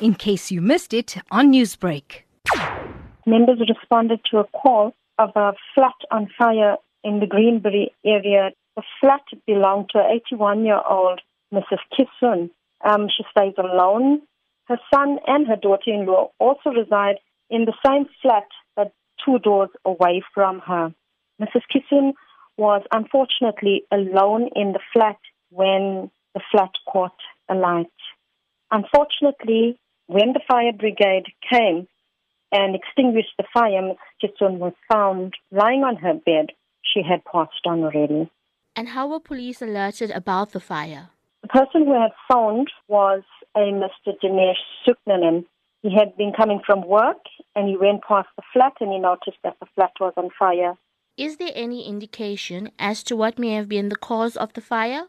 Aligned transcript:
in 0.00 0.14
case 0.14 0.50
you 0.50 0.60
missed 0.60 0.92
it 0.92 1.16
on 1.30 1.52
Newsbreak. 1.52 2.22
Members 3.26 3.58
responded 3.68 4.20
to 4.30 4.38
a 4.38 4.44
call 4.44 4.94
of 5.18 5.30
a 5.34 5.52
flat 5.74 5.94
on 6.10 6.28
fire 6.38 6.76
in 7.02 7.20
the 7.20 7.26
Greenbury 7.26 7.92
area. 8.04 8.50
The 8.76 8.82
flat 9.00 9.22
belonged 9.46 9.90
to 9.90 9.98
an 9.98 10.20
81 10.30 10.64
year 10.64 10.80
old 10.88 11.20
Mrs. 11.52 11.78
Kisun. 11.92 12.50
Um, 12.84 13.08
she 13.08 13.24
stays 13.30 13.54
alone. 13.58 14.22
Her 14.66 14.78
son 14.92 15.18
and 15.26 15.46
her 15.46 15.56
daughter 15.56 15.90
in 15.92 16.06
law 16.06 16.30
also 16.38 16.70
reside 16.70 17.16
in 17.50 17.64
the 17.64 17.74
same 17.84 18.06
flat 18.20 18.46
but 18.74 18.92
two 19.24 19.38
doors 19.38 19.70
away 19.84 20.22
from 20.34 20.60
her. 20.60 20.92
Mrs. 21.40 21.62
Kisun 21.72 22.12
was 22.56 22.82
unfortunately 22.92 23.84
alone 23.92 24.48
in 24.54 24.72
the 24.72 24.80
flat 24.92 25.18
when 25.50 26.10
the 26.34 26.40
flat 26.50 26.70
caught 26.90 27.16
alight. 27.48 27.86
Unfortunately, 28.70 29.78
when 30.06 30.32
the 30.32 30.40
fire 30.46 30.72
brigade 30.72 31.26
came 31.50 31.86
and 32.52 32.74
extinguished 32.74 33.34
the 33.38 33.44
fire, 33.52 33.82
Mrs. 33.82 33.96
Kisun 34.22 34.58
was 34.58 34.72
found 34.90 35.34
lying 35.50 35.82
on 35.82 35.96
her 35.96 36.14
bed. 36.14 36.46
She 36.82 37.02
had 37.02 37.24
passed 37.24 37.66
on 37.66 37.82
already. 37.82 38.30
And 38.76 38.88
how 38.88 39.08
were 39.08 39.20
police 39.20 39.60
alerted 39.60 40.10
about 40.10 40.52
the 40.52 40.60
fire? 40.60 41.10
The 41.42 41.48
person 41.48 41.86
who 41.86 42.00
had 42.00 42.12
phoned 42.28 42.68
was 42.88 43.22
a 43.54 43.60
Mr. 43.60 44.14
Dinesh 44.22 44.62
Suknanan. 44.86 45.44
He 45.82 45.94
had 45.94 46.16
been 46.16 46.32
coming 46.36 46.60
from 46.64 46.86
work 46.86 47.18
and 47.54 47.68
he 47.68 47.76
went 47.76 48.02
past 48.02 48.28
the 48.36 48.42
flat 48.52 48.72
and 48.80 48.92
he 48.92 48.98
noticed 48.98 49.38
that 49.44 49.56
the 49.60 49.66
flat 49.74 49.92
was 50.00 50.12
on 50.16 50.30
fire. 50.38 50.74
Is 51.16 51.36
there 51.38 51.52
any 51.54 51.88
indication 51.88 52.70
as 52.78 53.02
to 53.04 53.16
what 53.16 53.38
may 53.38 53.50
have 53.54 53.68
been 53.68 53.88
the 53.88 53.96
cause 53.96 54.36
of 54.36 54.52
the 54.52 54.60
fire? 54.60 55.04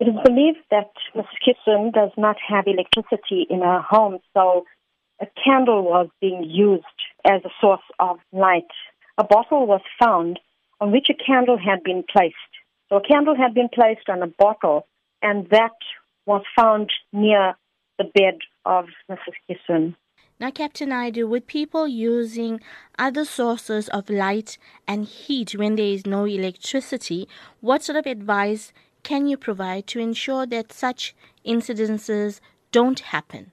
It 0.00 0.06
is 0.08 0.14
believed 0.24 0.58
that 0.70 0.90
Mrs. 1.14 1.26
Kisun 1.44 1.92
does 1.92 2.10
not 2.16 2.36
have 2.48 2.66
electricity 2.66 3.46
in 3.50 3.60
her 3.62 3.80
home, 3.80 4.18
so 4.32 4.64
a 5.20 5.26
candle 5.44 5.82
was 5.82 6.08
being 6.20 6.44
used 6.44 6.84
as 7.24 7.42
a 7.44 7.50
source 7.60 7.82
of 7.98 8.18
light. 8.32 8.70
A 9.18 9.24
bottle 9.24 9.66
was 9.66 9.80
found 9.98 10.38
on 10.80 10.92
which 10.92 11.08
a 11.10 11.14
candle 11.14 11.58
had 11.58 11.82
been 11.82 12.04
placed. 12.10 12.36
So 12.88 12.96
a 12.96 13.00
candle 13.00 13.34
had 13.34 13.54
been 13.54 13.68
placed 13.68 14.08
on 14.08 14.22
a 14.22 14.28
bottle, 14.28 14.86
and 15.20 15.48
that 15.50 15.76
was 16.26 16.42
found 16.54 16.90
near 17.12 17.54
the 17.98 18.04
bed 18.04 18.38
of 18.64 18.86
Mrs. 19.10 19.34
Kisun. 19.48 19.96
Now, 20.40 20.52
Captain 20.52 20.90
Naidoo, 20.90 21.28
with 21.28 21.48
people 21.48 21.88
using 21.88 22.60
other 22.96 23.24
sources 23.24 23.88
of 23.88 24.08
light 24.08 24.56
and 24.86 25.04
heat 25.04 25.56
when 25.56 25.74
there 25.74 25.86
is 25.86 26.06
no 26.06 26.26
electricity, 26.26 27.28
what 27.60 27.82
sort 27.82 27.98
of 27.98 28.06
advice 28.06 28.72
can 29.08 29.26
you 29.26 29.38
provide 29.38 29.86
to 29.86 29.98
ensure 29.98 30.44
that 30.44 30.70
such 30.70 31.14
incidences 31.46 32.40
don't 32.72 33.00
happen? 33.00 33.52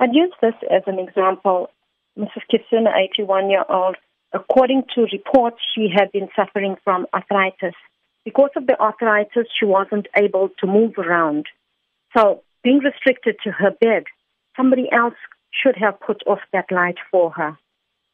I'd 0.00 0.12
use 0.12 0.32
this 0.42 0.58
as 0.68 0.82
an 0.88 0.98
example. 0.98 1.70
Mrs. 2.18 2.42
Kisun, 2.50 2.86
81 3.14 3.50
year 3.50 3.64
old, 3.68 3.96
according 4.32 4.82
to 4.94 5.06
reports, 5.12 5.58
she 5.72 5.86
had 5.96 6.10
been 6.10 6.28
suffering 6.34 6.74
from 6.82 7.06
arthritis. 7.14 7.76
Because 8.24 8.50
of 8.56 8.66
the 8.66 8.76
arthritis, 8.80 9.46
she 9.56 9.64
wasn't 9.64 10.08
able 10.16 10.48
to 10.58 10.66
move 10.66 10.94
around. 10.98 11.46
So, 12.16 12.42
being 12.64 12.80
restricted 12.80 13.36
to 13.44 13.52
her 13.52 13.70
bed, 13.70 14.04
somebody 14.56 14.88
else 14.90 15.20
should 15.52 15.76
have 15.76 16.00
put 16.00 16.20
off 16.26 16.40
that 16.52 16.72
light 16.72 16.98
for 17.12 17.30
her. 17.30 17.56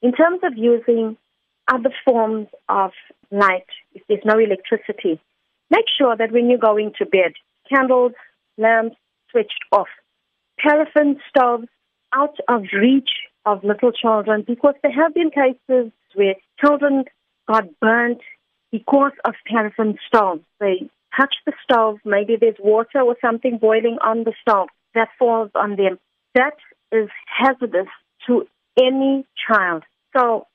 In 0.03 0.13
terms 0.13 0.41
of 0.45 0.53
using 0.59 1.17
other 1.73 1.93
forms 2.05 2.49
of 2.69 2.91
light, 3.31 3.71
if 3.95 4.03
there's 4.09 4.27
no 4.27 4.39
electricity, 4.39 5.19
make 5.71 5.87
sure 5.99 6.17
that 6.17 6.33
when 6.33 6.49
you're 6.49 6.59
going 6.59 6.93
to 6.99 7.07
bed, 7.07 7.33
candles, 7.69 8.13
lamps 8.59 8.97
switched 9.31 9.65
off, 9.73 9.89
paraffin 10.59 11.21
stoves 11.29 11.69
out 12.15 12.37
of 12.49 12.63
reach 12.73 13.11
of 13.45 13.63
little 13.63 13.93
children 13.93 14.45
because 14.47 14.75
there 14.83 14.93
have 14.93 15.15
been 15.15 15.31
cases 15.31 15.93
where 16.15 16.35
children 16.61 17.05
got 17.49 17.65
burnt 17.81 18.21
because 18.73 19.13
of 19.25 19.35
paraffin 19.47 19.97
stoves. 20.07 20.43
They 20.61 20.89
touch 21.19 21.35
the 21.47 21.53
stove, 21.63 21.99
maybe 22.05 22.37
there's 22.41 22.57
water 22.59 23.01
or 23.01 23.17
something 23.21 23.59
boiling 23.59 23.99
on 24.05 24.25
the 24.25 24.33
stove 24.41 24.69
that 24.95 25.09
falls 25.19 25.51
on 25.55 25.77
them. 25.77 25.99
That 26.35 26.57
is 26.93 27.09
hazardous 27.27 27.89
to 28.27 28.47
any 28.79 29.25
child. 29.49 29.85
So, 30.17 30.47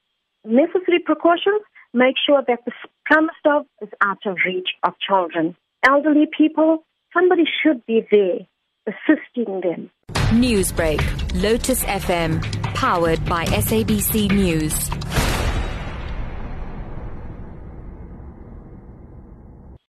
necessary 0.43 0.99
precautions 1.03 1.61
make 1.93 2.15
sure 2.25 2.43
that 2.47 2.59
the 2.65 2.71
plumber 3.07 3.33
stove 3.39 3.65
is 3.81 3.89
out 4.01 4.25
of 4.25 4.37
reach 4.45 4.69
of 4.83 4.93
children. 4.99 5.55
Elderly 5.87 6.27
people, 6.37 6.83
somebody 7.13 7.43
should 7.63 7.85
be 7.85 8.05
there 8.11 8.39
assisting 8.87 9.61
them. 9.61 9.91
Newsbreak, 10.31 11.01
Lotus 11.41 11.83
FM, 11.83 12.41
powered 12.73 13.23
by 13.25 13.45
SABC 13.45 14.31
News. 14.31 15.00